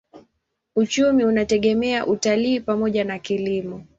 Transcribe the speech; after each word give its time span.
Uchumi 0.75 1.25
unategemea 1.25 2.05
utalii 2.07 2.59
pamoja 2.59 3.03
na 3.03 3.19
kilimo. 3.19 3.85